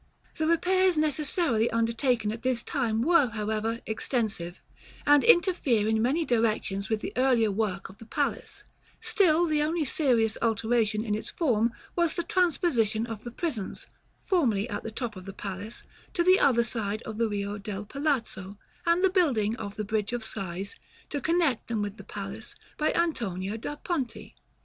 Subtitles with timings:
[0.33, 0.37] §XXIX.
[0.39, 4.59] The repairs necessarily undertaken at this time were however extensive,
[5.05, 8.63] and interfere in many directions with the earlier work of the palace:
[8.99, 13.85] still the only serious alteration in its form was the transposition of the prisons,
[14.25, 15.83] formerly at the top of the palace,
[16.15, 18.57] to the other side of the Rio del Palazzo;
[18.87, 20.75] and the building of the Bridge of Sighs,
[21.11, 24.33] to connect them with the palace, by Antonio da Ponte.